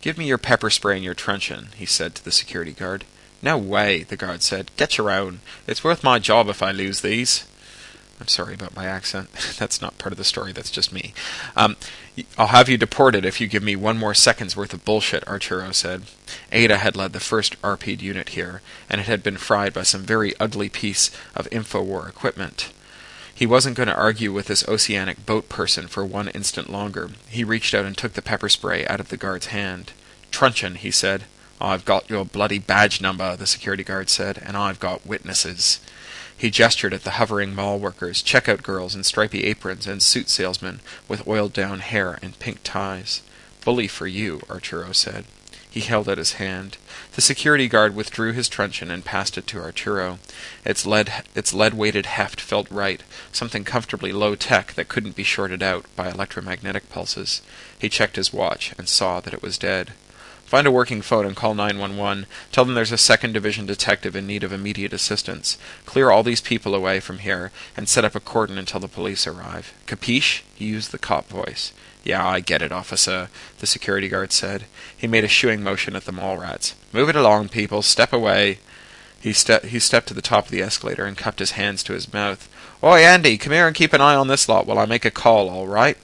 Give 0.00 0.16
me 0.16 0.26
your 0.26 0.38
pepper 0.38 0.70
spray 0.70 0.96
and 0.96 1.04
your 1.04 1.14
truncheon, 1.14 1.68
he 1.76 1.86
said 1.86 2.14
to 2.14 2.24
the 2.24 2.32
security 2.32 2.72
guard. 2.72 3.04
No 3.42 3.58
way, 3.58 4.02
the 4.02 4.16
guard 4.16 4.42
said. 4.42 4.70
Get 4.76 4.98
your 4.98 5.10
own. 5.10 5.40
It's 5.66 5.84
worth 5.84 6.04
my 6.04 6.18
job 6.18 6.48
if 6.48 6.62
I 6.62 6.72
lose 6.72 7.00
these. 7.00 7.46
I'm 8.20 8.28
sorry 8.28 8.54
about 8.54 8.76
my 8.76 8.86
accent. 8.86 9.30
that's 9.58 9.80
not 9.80 9.98
part 9.98 10.12
of 10.12 10.18
the 10.18 10.24
story, 10.24 10.52
that's 10.52 10.70
just 10.70 10.92
me. 10.92 11.14
Um, 11.56 11.76
I'll 12.36 12.48
have 12.48 12.68
you 12.68 12.76
deported 12.76 13.24
if 13.24 13.40
you 13.40 13.46
give 13.46 13.62
me 13.62 13.76
one 13.76 13.96
more 13.96 14.14
second's 14.14 14.56
worth 14.56 14.74
of 14.74 14.84
bullshit, 14.84 15.26
Arturo 15.26 15.72
said. 15.72 16.02
Ada 16.52 16.78
had 16.78 16.96
led 16.96 17.12
the 17.12 17.20
first 17.20 17.60
RP'd 17.62 18.02
unit 18.02 18.30
here, 18.30 18.60
and 18.90 19.00
it 19.00 19.06
had 19.06 19.22
been 19.22 19.38
fried 19.38 19.72
by 19.72 19.82
some 19.82 20.02
very 20.02 20.34
ugly 20.38 20.68
piece 20.68 21.10
of 21.34 21.48
Infowar 21.50 22.08
equipment. 22.08 22.72
He 23.40 23.46
wasn't 23.46 23.74
going 23.74 23.88
to 23.88 23.96
argue 23.96 24.34
with 24.34 24.48
this 24.48 24.68
oceanic 24.68 25.24
boat 25.24 25.48
person 25.48 25.86
for 25.86 26.04
one 26.04 26.28
instant 26.28 26.68
longer. 26.68 27.08
He 27.26 27.42
reached 27.42 27.72
out 27.72 27.86
and 27.86 27.96
took 27.96 28.12
the 28.12 28.20
pepper 28.20 28.50
spray 28.50 28.86
out 28.86 29.00
of 29.00 29.08
the 29.08 29.16
guard's 29.16 29.46
hand. 29.46 29.94
Truncheon, 30.30 30.74
he 30.74 30.90
said. 30.90 31.24
Oh, 31.58 31.68
I've 31.68 31.86
got 31.86 32.10
your 32.10 32.26
bloody 32.26 32.58
badge 32.58 33.00
number, 33.00 33.36
the 33.36 33.46
security 33.46 33.82
guard 33.82 34.10
said, 34.10 34.36
and 34.44 34.58
I've 34.58 34.78
got 34.78 35.06
witnesses. 35.06 35.80
He 36.36 36.50
gestured 36.50 36.92
at 36.92 37.04
the 37.04 37.12
hovering 37.12 37.54
mall 37.54 37.78
workers, 37.78 38.22
checkout 38.22 38.62
girls 38.62 38.94
in 38.94 39.04
stripy 39.04 39.44
aprons, 39.44 39.86
and 39.86 40.02
suit 40.02 40.28
salesmen 40.28 40.80
with 41.08 41.26
oiled 41.26 41.54
down 41.54 41.78
hair 41.78 42.18
and 42.20 42.38
pink 42.40 42.58
ties. 42.62 43.22
Bully 43.64 43.88
for 43.88 44.06
you, 44.06 44.42
Arturo 44.50 44.92
said. 44.92 45.24
He 45.70 45.80
held 45.80 46.08
out 46.08 46.18
his 46.18 46.34
hand. 46.34 46.78
The 47.12 47.20
security 47.20 47.68
guard 47.68 47.94
withdrew 47.94 48.32
his 48.32 48.48
truncheon 48.48 48.90
and 48.90 49.04
passed 49.04 49.38
it 49.38 49.46
to 49.48 49.60
Arturo. 49.60 50.18
Its 50.64 50.84
lead 50.84 51.12
its 51.34 51.54
lead-weighted 51.54 52.06
heft 52.06 52.40
felt 52.40 52.70
right, 52.70 53.02
something 53.30 53.62
comfortably 53.62 54.10
low-tech 54.10 54.74
that 54.74 54.88
couldn't 54.88 55.16
be 55.16 55.22
shorted 55.22 55.62
out 55.62 55.86
by 55.94 56.10
electromagnetic 56.10 56.88
pulses. 56.90 57.40
He 57.78 57.88
checked 57.88 58.16
his 58.16 58.32
watch 58.32 58.74
and 58.78 58.88
saw 58.88 59.20
that 59.20 59.34
it 59.34 59.42
was 59.42 59.58
dead. 59.58 59.92
Find 60.50 60.66
a 60.66 60.72
working 60.72 61.00
phone 61.00 61.26
and 61.26 61.36
call 61.36 61.54
911. 61.54 62.26
Tell 62.50 62.64
them 62.64 62.74
there's 62.74 62.90
a 62.90 62.98
second 62.98 63.34
division 63.34 63.66
detective 63.66 64.16
in 64.16 64.26
need 64.26 64.42
of 64.42 64.52
immediate 64.52 64.92
assistance. 64.92 65.56
Clear 65.86 66.10
all 66.10 66.24
these 66.24 66.40
people 66.40 66.74
away 66.74 66.98
from 66.98 67.18
here 67.18 67.52
and 67.76 67.88
set 67.88 68.04
up 68.04 68.16
a 68.16 68.20
cordon 68.20 68.58
until 68.58 68.80
the 68.80 68.88
police 68.88 69.28
arrive. 69.28 69.72
Capiche? 69.86 70.42
He 70.56 70.64
used 70.64 70.90
the 70.90 70.98
cop 70.98 71.28
voice. 71.28 71.72
Yeah, 72.02 72.26
I 72.26 72.40
get 72.40 72.62
it, 72.62 72.72
officer, 72.72 73.28
the 73.60 73.66
security 73.68 74.08
guard 74.08 74.32
said. 74.32 74.64
He 74.96 75.06
made 75.06 75.22
a 75.22 75.28
shooing 75.28 75.62
motion 75.62 75.94
at 75.94 76.04
the 76.04 76.10
mall 76.10 76.36
rats. 76.36 76.74
Move 76.92 77.08
it 77.08 77.14
along, 77.14 77.50
people. 77.50 77.80
Step 77.80 78.12
away. 78.12 78.58
He, 79.20 79.32
ste- 79.32 79.66
he 79.66 79.78
stepped 79.78 80.08
to 80.08 80.14
the 80.14 80.20
top 80.20 80.46
of 80.46 80.50
the 80.50 80.62
escalator 80.62 81.04
and 81.04 81.16
cupped 81.16 81.38
his 81.38 81.52
hands 81.52 81.84
to 81.84 81.92
his 81.92 82.12
mouth. 82.12 82.48
Oi, 82.82 83.04
Andy, 83.04 83.38
come 83.38 83.52
here 83.52 83.68
and 83.68 83.76
keep 83.76 83.92
an 83.92 84.00
eye 84.00 84.16
on 84.16 84.26
this 84.26 84.48
lot 84.48 84.66
while 84.66 84.80
I 84.80 84.86
make 84.86 85.04
a 85.04 85.12
call, 85.12 85.48
all 85.48 85.68
right? 85.68 85.96